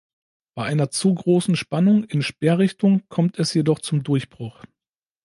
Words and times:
Bei 0.55 0.65
einer 0.65 0.89
zu 0.89 1.13
großen 1.13 1.55
Spannung 1.55 2.05
in 2.05 2.23
Sperrrichtung 2.23 3.03
kommt 3.07 3.37
es 3.37 3.53
jedoch 3.53 3.77
zum 3.77 4.01
Durchbruch. 4.01 4.63